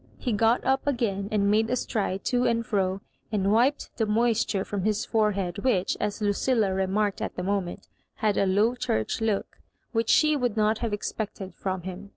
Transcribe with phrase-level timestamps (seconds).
[0.17, 3.01] He got up again and made a stride to and fro,
[3.31, 8.35] and wiped the moisture from his forehead, which, as Lucilla remarked at the moment had
[8.35, 9.59] a Low Church look,
[9.91, 12.09] which she would not have expected from him.